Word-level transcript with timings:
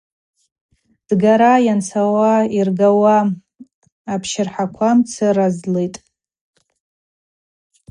Дзгара 1.07 1.53
йанцауа 1.65 2.33
йыргауа 2.55 3.17
апщырхӏаква 4.13 4.89
мцыразлитӏ. 4.97 5.99